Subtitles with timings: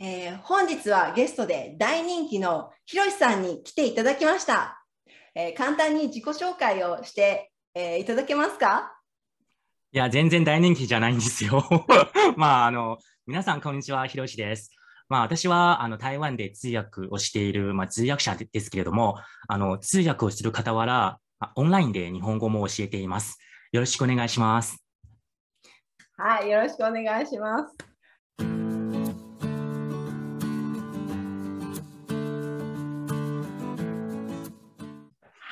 [0.00, 4.84] えー、本日はゲストで大人気のひろしさんに来ていただきました。
[5.34, 8.92] えー、簡単に自己紹介をして、えー、いただけますか？
[9.90, 11.64] いや、全然大人気じゃないんですよ。
[12.36, 14.70] まあ、あの、皆さん、こんにちは、ひろしです。
[15.08, 19.16] まあ、私は、あの、台湾で通訳をしている、まあ、通訳者ですけれども、
[19.48, 21.18] あの、通訳をする傍ら、
[21.56, 23.38] オンラインで日本語も教えています。
[23.72, 24.84] よろしくお願いします。
[26.16, 27.87] はい、よろしくお願いします。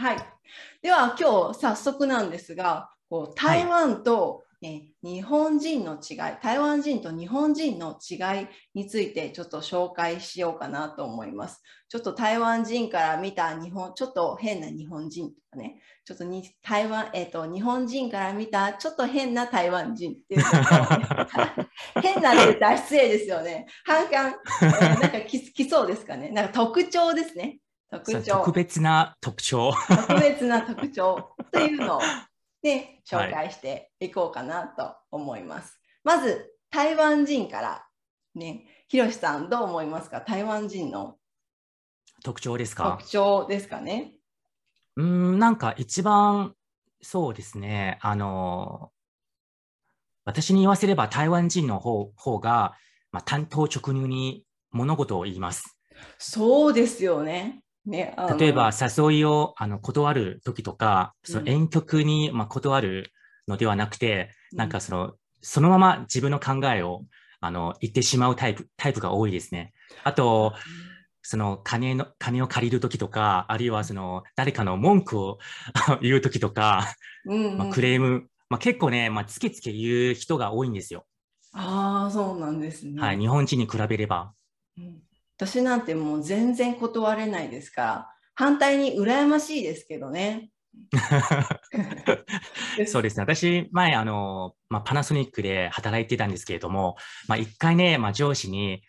[0.07, 0.19] はい。
[0.83, 11.61] では今日早速なんですが、こう台湾と、ね、日本人の違い、台湾人と日本人の違いについてちょっと紹介しようかなと思います。
[11.89, 20.47] ちょっと台湾人から見た日本、ちょっと変な日本人とかね、ちょっとに台湾、えっ、ー、と、日本人から見たちょっと変な台湾人っていう、ね、
[22.01, 23.67] 変なって言ったら失礼ですよね。
[23.85, 26.31] 反感、えー、なんかききそうですかね。
[26.31, 27.59] なんか特徴ですね。
[27.91, 28.33] 特徴。
[28.39, 29.73] 特別な特徴。
[29.89, 32.01] 特別な特徴というのを、
[32.63, 35.81] ね、 紹介していこうかなと思います。
[36.05, 37.87] はい、まず、台湾人から
[38.35, 40.21] ね、ひろしさんどう思いますか？
[40.21, 41.17] 台湾人の
[42.25, 42.97] 特徴ですか？
[42.99, 44.15] 特徴ですかね？
[44.97, 46.55] うん、なんか一番、
[47.03, 48.91] そうですね、あの、
[50.25, 52.75] 私に言わせれば台湾人の方方が、
[53.13, 55.79] まあ、担当直入に物事を言います。
[56.19, 57.63] そうですよね。
[57.87, 63.13] ね、例えば誘いをあの断る時とか、その遠曲に、まあ、断る
[63.47, 67.05] のではなくて、うん、なんかその、そのまま自分の考えを
[67.41, 69.73] あの言ってしまうタイプタイプが多いですね。
[70.03, 70.55] あと、
[71.23, 75.39] その金の金を借りる時とか、あるいはその誰かの文句を
[76.03, 76.95] 言う時とか、
[77.25, 81.07] うんうん、まあ、クレーム、まあ、結構ね、まあ、つけつけ言う人が多いんですよ。
[81.53, 83.01] ああ、そうなんですね。
[83.01, 84.33] はい、日本人に比べれば。
[84.77, 85.03] うん
[85.37, 90.51] 私なんてもう全然断れないですから、反対に羨ましいですけどね。
[92.87, 93.23] そうですね。
[93.23, 96.97] 私、前、あの、まあ、パナソニックで働いてたんですけれども、
[97.29, 98.83] まあ、一回ね、まあ、上司に、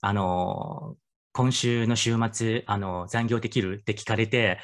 [0.00, 0.96] あの、
[1.32, 4.58] 今週の週末、あの、残業できるって聞かれて、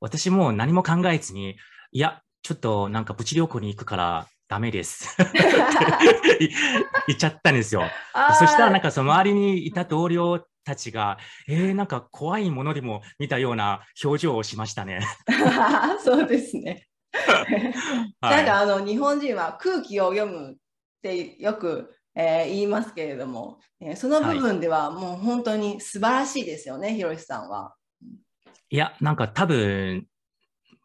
[0.00, 1.56] 私も何も考えずに、
[1.92, 5.16] いや、ちょっとなんかプチ旅行に行くからダメです
[7.08, 7.84] 言っちゃったんですよ。
[8.38, 15.00] そしたらなんかその周りにいた同僚たちが、えー、なんか怖いものでも見たような表情をしましたね。
[16.02, 16.88] そうですね。
[18.20, 20.56] なんかあの日本人は空気を読むっ
[21.02, 27.74] てよく、えー、言いますけれども、えー、その部分ではもう本当に素晴らしいですよね、はい、ひろしさんは。
[28.70, 30.06] いや、なんか多分、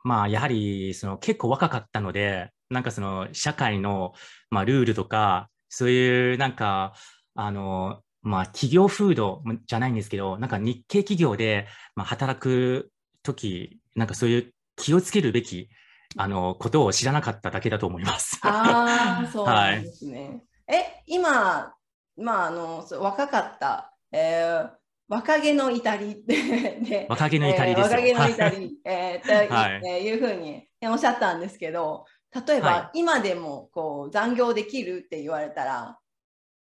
[0.03, 4.13] まあやはりその結構若かったので、なんかその社会の、
[4.51, 6.93] まあ、ルールとか、そういうなんか、
[7.35, 12.91] あの、まあ、企業風土じゃないんですけど、なんか日系企業で、まあ、働く
[13.23, 15.69] とき、なんかそういう気をつけるべき、
[16.17, 18.39] あの、ことを知らなかっただけだと思います。
[18.41, 20.41] ああ、 そうなんですね。
[20.67, 21.73] はい、え、今、
[22.17, 24.69] まあ、あの、若かった、えー、
[25.07, 32.05] 若気の至りで、 若気の至りです、えー、若気の至り、えー、と、 はい、えー、いうふうにおっしゃったんですけど、
[32.47, 35.97] 例えば、はい、今でもこう残業できるって言われたら、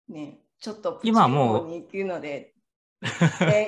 [0.07, 2.53] ね、ちょっと今もうに行くので、
[3.01, 3.07] え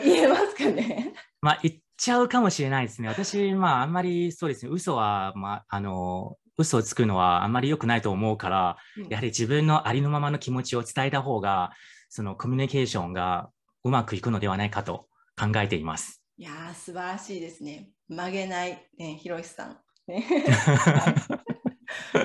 [0.01, 1.13] ー、言えますかね？
[1.41, 3.07] まあ言っちゃうかもしれないですね。
[3.07, 11.71] 私、まああんまりそうですね、嘘は、まあ、あの、嘘をつくのはあんまり良くないと思うから、うん、やはり自分のありのままの気持ちを伝えた方が、
[12.09, 13.49] そのコミュニケーションが
[13.83, 15.07] うまくいくのではないかと
[15.39, 16.23] 考えています。
[16.37, 17.89] いやー、素晴らしいですね。
[18.07, 19.77] 曲げない、ね、ひろしさん。
[20.07, 20.25] ね、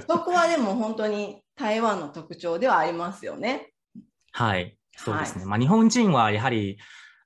[0.09, 3.74] そこはでも本当に台湾の特徴ではありますよね。
[4.37, 5.43] はい、そうですね。
[5.43, 6.79] はい、まあ、日本人はやはり、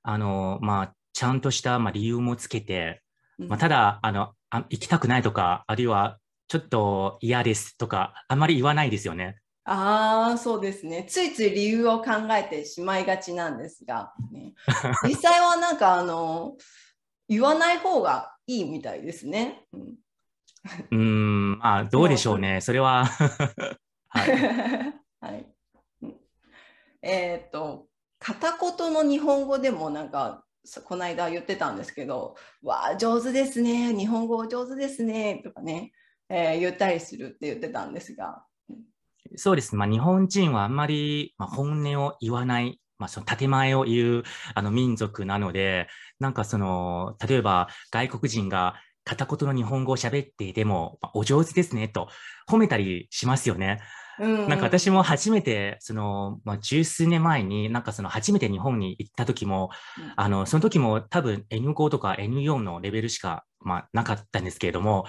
[0.03, 3.01] あの、まあ、ちゃんとした、まあ、理由もつけて、
[3.39, 9.39] まあ、ただ、あのあ、行きたくないとか、あるいは、ちょっと嫌ですとか、あまり言わないですよね。
[9.65, 11.05] ああ、そうですね。
[11.09, 14.53] ついつい理由を考えてしまいがちなんですが、ね、
[15.03, 16.57] 実際はなんか、あの、
[17.27, 19.65] 言わない方がいいみたいですね。
[20.91, 22.61] うん、まあ、どうでしょうね。
[22.61, 23.05] それは
[24.09, 24.31] はい。
[25.21, 25.58] はい
[27.01, 27.87] えっ、ー、と、
[28.19, 30.43] 片言の日本語でもなんか、
[30.83, 35.91] この間言ってたんですけど、わあ、上手ですね、日本語上手ですね、とかね、
[36.29, 38.43] えー、言ったりするって言ってたんですが。
[39.35, 39.75] そうです。
[39.75, 44.23] まあ、日本人はあんまり、まあ、本音を言わない、まあ、その建前を言う
[44.53, 45.87] あの民族なので、
[46.19, 48.75] なんかその、例えば外国人が
[49.05, 52.09] 片言の日本語を喋っていても、まあ、お上手ですねと
[52.49, 53.79] 褒めたりしますよね。
[54.19, 60.13] なんか私も初めて、その、まあ、十数年前に、なんかその初めて日本に行った時も、うん。
[60.15, 65.05] あの、その時も多分 N5 とか N4 のレベルしか、まあ、なかったんですけれども、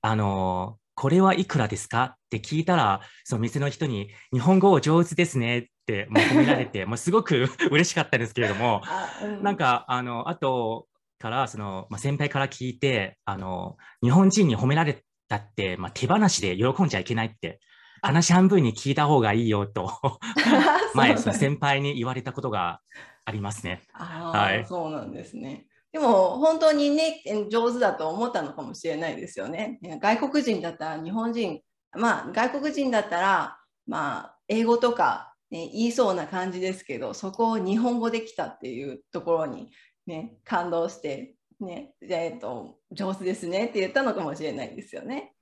[0.00, 10.88] あの、これはいくらですかって聞いたら、その店の人に、日本語上手ですねってもう褒められて、 もうすごく 嬉しかったんですけれども、あうなんか、あの、あと
[11.20, 17.60] から、その、まあ、先輩から聞いて、あの、日本人に褒められたって、まあ、手放しで喜んじゃいけないって、
[18.02, 19.90] 話半分に聞いた方がいいよと、
[20.94, 22.80] 前、先輩に言われたことが
[23.24, 23.82] ありますね。
[23.92, 25.66] あはいーそうなんですね。
[25.92, 29.78] でも本当にね上手だと思ったのかもしれないですよね。
[29.80, 31.60] ね外国人だったら日本人
[31.92, 39.70] まあ外国人だったらまあ英語とか、ね、言いそうな感じですけどそこを日本語できたっていうところに
[40.06, 45.34] ね感動してねえっと上手ですねって言ったのかもしれないですよね。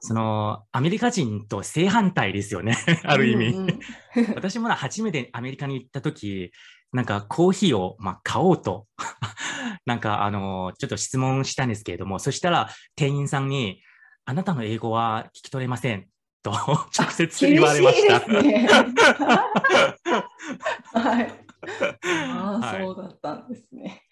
[0.00, 3.46] その、アメリカ人と正反対ですよね、ある意味。
[3.48, 3.80] うんうん
[4.36, 6.52] 私もな初めてアメリカに行った時
[6.92, 8.86] なんかコーヒーを、まあ、買おうと
[9.84, 13.82] なんかあのちょっと質問したんですけれどもそしたら店員さんに
[14.24, 16.06] 「あなたの英語は聞き取れません」
[16.44, 16.52] と
[16.96, 18.20] 直接言われました。
[21.00, 21.32] はい。
[22.30, 24.02] ああ、はいそうだったんですね。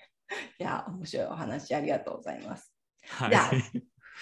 [0.58, 2.72] いや、面白いお話ありがとうございます。
[3.06, 3.50] はいじゃあ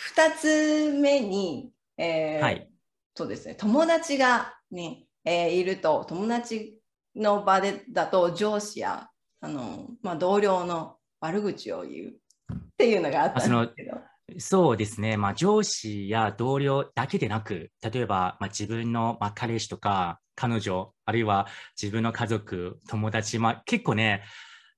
[0.03, 2.67] 二つ目に、えーはい
[3.15, 6.79] そうですね、友達がね、えーいると、友達
[7.15, 9.11] の場でだと上司や
[9.43, 13.99] あの、まあ、同僚の悪口を言うっていうのがあったんですけど。
[14.39, 21.47] そうですね、まあ、上司や同僚だけでなく、例えば、まあ、自分の、まあ、彼氏とか彼女、あるいは
[21.81, 24.23] 自分の家族、友達、まあ、結構ね、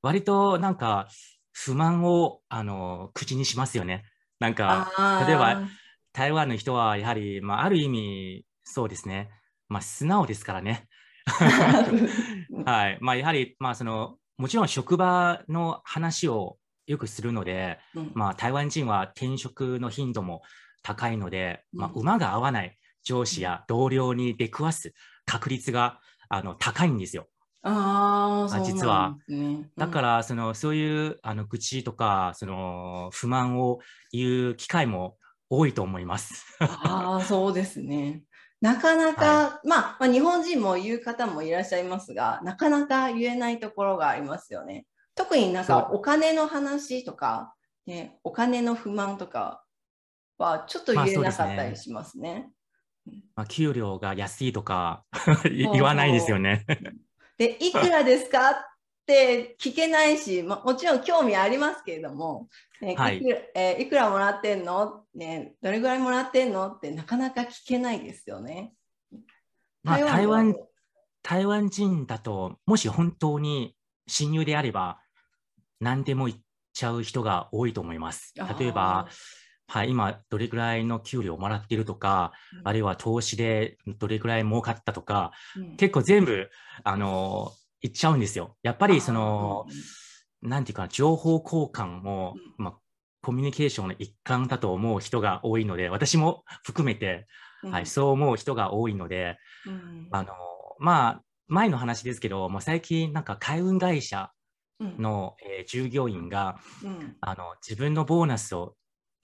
[0.01, 1.07] 割となんか
[1.53, 4.05] 不満をあの口にしますよね。
[4.43, 5.63] なんか、例えば
[6.13, 9.31] 台湾の人はやはり、まあ、ある意味、そうですね、
[9.69, 10.89] まあ、素直ですからね。
[12.67, 12.99] はい。
[13.01, 20.43] まあ、やはり、まあ、その、もちろん職場の話をよくするので、うんまあ、台湾人は転職の頻度も
[20.83, 24.93] 高いので、まあ、うん馬が合わない上司や同僚に出くわす
[25.25, 27.29] 確率があの高いんですよ。
[27.63, 33.79] ああ、実はね、だから、そのそういうあの愚痴とかその不満を
[34.11, 35.17] 言う機会も
[35.49, 36.45] 多いと思います。
[36.61, 38.23] ああ、そうですね。
[38.61, 44.87] なかなか、まあ、まあ、日本人も言う方もいらっしゃいますが、なかなか言えないところがありますよね。
[45.15, 47.55] 特になんかそお金の話とか、
[47.87, 49.65] ね、お金の不満とか
[50.39, 52.51] はちょっと言えなかったりしますね。
[53.35, 55.05] まあ、給料が安いとか
[55.45, 56.65] 言わないですよね。
[57.43, 58.51] で、いくらですか？
[58.51, 58.55] っ
[59.05, 62.49] て聞けないし、まあ、もちろん興味ありますけれども、
[62.81, 63.19] ねはい。
[63.19, 66.69] いくらえーいくらもらってんの、ね、どれぐらいもらってんの？
[66.69, 68.75] ってなかなか聞けないですよね。
[69.83, 70.55] まあ、台湾
[71.23, 73.75] 台湾人だと、もし本当に
[74.07, 75.01] 親友であれば、
[75.81, 76.39] 何でも言っ
[76.73, 78.35] ちゃう人が多いと思います。
[78.59, 79.09] 例えば、
[79.73, 82.69] はい、今どれぐらいの給料をもらっているとか、うん。
[82.69, 85.77] あるいは投資でどれぐらい儲かったとか、うん。
[85.77, 86.51] 結構全部、
[86.85, 88.59] あの言っちゃうんですよ。
[88.63, 89.65] やっぱりその、
[90.43, 92.75] なんていうかな、情報交換も、まあ、
[93.23, 97.27] コミュニケーションの一環だと思う人が多いので、私も含めて、
[97.63, 97.71] うん。
[97.71, 100.09] はい、そう思う人が多いので、うん。
[100.11, 100.35] あの
[100.81, 104.33] まあ、前の話ですけど、もう最近、なんか海運会社
[104.81, 104.99] うん。
[105.01, 107.17] の、えー従業員がうん。
[107.23, 108.75] あの自分のボーナスを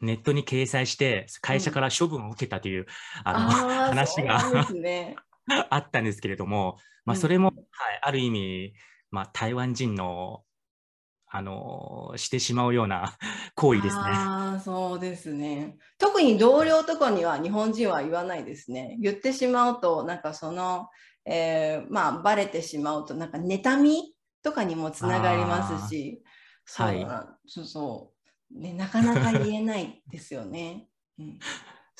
[0.01, 2.87] ネットに掲載して、会社から処分を受けたという、
[3.25, 4.41] あのあー話が。
[5.71, 8.75] あったんですけれども、まあ、うんそれも、はい、ある意味、
[9.11, 10.43] まあ、台湾人の
[11.31, 13.17] あのしてしまうような
[13.55, 14.03] 行為ですね。
[14.03, 15.77] ああ、そうですね。
[15.99, 18.97] 特に同僚とかには日本人は言わないですね。
[18.99, 20.89] 言ってしまうと、なんかその、
[21.27, 26.23] えーまあ、バレてしまうと、なんか妬みとかにもつながりますし、
[26.75, 28.18] はいなそうそう、
[28.51, 28.73] ね。
[28.73, 30.89] なかなか言えないですよね。
[31.19, 31.39] うん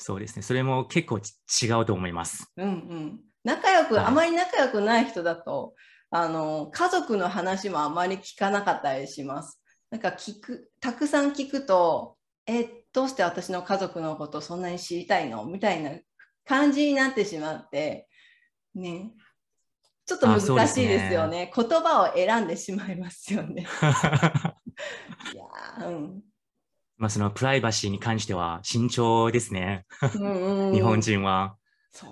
[0.01, 0.43] そうですね。
[0.43, 1.33] それも結構ち
[1.65, 2.49] 違うと思います。
[2.55, 5.75] うんうん、仲良く、はいあまり仲良くない人だと
[6.09, 9.61] あの家族の話もあまり聞かなかったりします。
[9.91, 15.45] なんか聞くたくさん聞くとえどうして私の家族のことそんなに知りたいの？
[15.45, 15.91] みたいな
[16.45, 18.07] 感じになってしまって
[18.73, 19.11] ね
[20.05, 23.67] ちょっと難しいですよね言葉を選んでしまいますよね。
[25.33, 26.23] いやーうん
[26.99, 29.85] まあそのプライバシーに関しては慎重ですね。
[30.15, 31.55] うんうん日本人は。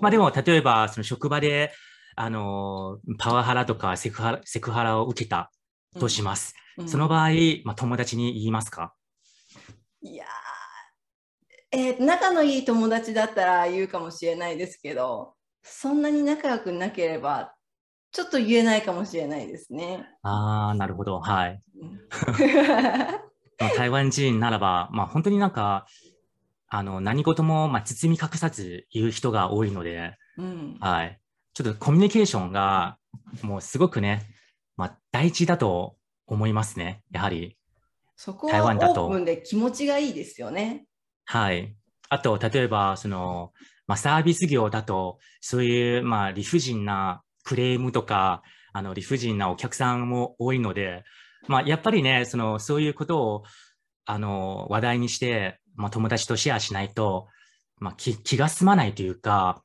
[0.00, 1.72] まあでも、例えば、その職場で、
[2.16, 5.52] あのパワハラとかセクハラセクハラを受けた
[6.00, 6.54] とします。
[6.78, 7.30] うんその場合、
[7.64, 8.94] まあ、友達に言いますか？
[10.00, 17.52] いやー、えー仲のいい友達だったら言うかもしれないですけど、そんなに仲良くなければ、
[18.12, 20.08] ちょっと言えないかもしれないですね。
[20.22, 21.20] ああ、なるほど。
[21.20, 21.60] はい。
[23.58, 25.86] 台湾人ならば、まあ本当になんか、
[26.68, 31.18] あの、何事も、まあ、包み隠さず言う人が多いので、うんはい。
[31.54, 32.98] ちょっとコミュニケーションが、
[33.42, 34.22] もうすごくね、
[34.76, 35.96] まあ、大事だと
[36.26, 37.02] 思いますね。
[37.10, 37.56] やはり。
[38.16, 40.86] そこはオ台湾だとープンで気持ちがいいですよね。
[41.24, 41.74] はい。
[42.10, 43.52] あと、例えば、その、
[43.86, 51.04] まあ、サービス業だと、そういう、まあ、理不尽なクレームとか、あの、理不尽なお客さんも多いので、
[51.48, 53.42] まあ、やっぱりね、その、そういうことを、
[54.04, 57.28] あの、話題にして、まあ、友達とシェアしないと、
[57.80, 59.62] まあ、気気が済まないというか、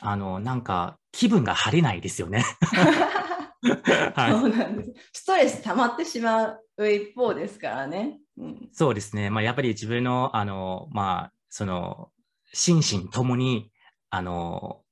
[0.00, 2.44] あの、なんか、気分が晴れないですよね。
[4.14, 4.32] はい。
[4.32, 4.92] そうなんです。
[5.12, 8.18] ストレス溜まってしまう一方ですからね。
[8.36, 9.30] うん、そうですね。
[9.30, 12.10] まあ、やっぱり自分の、あの、まあ、その、
[12.52, 13.70] 心身ともに、
[14.10, 14.82] あの、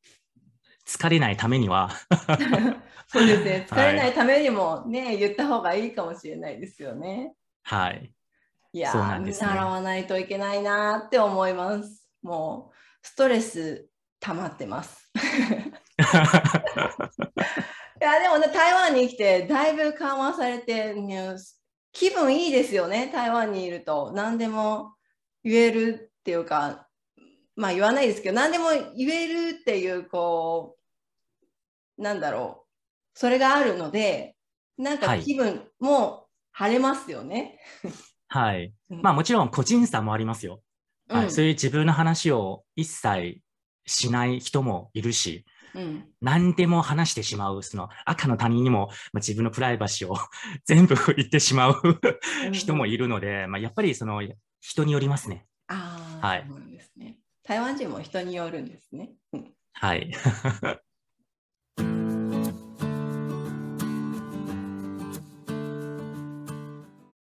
[0.86, 1.90] 疲れないためには、
[3.08, 3.66] そうですね。
[3.68, 7.34] 疲れないためにもね、言った方がいいかもしれないですよね。
[7.62, 8.12] はい。
[8.72, 12.08] いやー、そうなんですね習わないといけないなーって思います。
[12.22, 13.88] もう、ストレス
[14.20, 15.10] 溜まってます。
[18.00, 21.34] いや、でもね、台湾に来て、だいぶ緩和されて、ね、
[21.92, 24.12] 気分いいですよね、台湾にいると。
[24.12, 24.94] 何でも
[25.44, 26.83] 言えるっていうか、
[27.56, 30.76] まあ言わないですけど、何でも言えるっていう、こ
[31.98, 32.66] う、なんだろ
[33.14, 34.36] う、それがあるので、
[34.76, 37.60] なんかはい気分も晴れますよね。
[38.28, 38.72] はい。
[38.90, 40.60] うんまあ、もちろん個人差もありますよ。
[41.08, 41.24] はい。
[41.26, 43.38] うんそういう自分の話を一切
[43.86, 45.44] しない人もいるし、
[45.74, 50.16] うん何でも話してしまう、その赤の他人にも、まあ、自分のプライバシーを
[50.64, 51.82] 全部言ってしまう
[52.52, 54.22] 人もいるので、まあ、やっぱりその
[54.60, 55.46] 人によりますね。
[55.68, 56.46] ああ、はい。
[57.44, 59.12] 台湾人も人によるんですね。
[59.32, 60.12] うんはい。